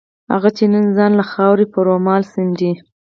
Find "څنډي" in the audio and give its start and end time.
2.31-2.71